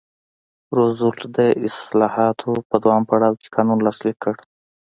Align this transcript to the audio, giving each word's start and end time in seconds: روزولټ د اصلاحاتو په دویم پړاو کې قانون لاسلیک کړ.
روزولټ 0.77 1.19
د 1.37 1.39
اصلاحاتو 1.67 2.51
په 2.69 2.75
دویم 2.83 3.03
پړاو 3.09 3.39
کې 3.41 3.47
قانون 3.55 3.79
لاسلیک 3.87 4.17
کړ. 4.23 4.35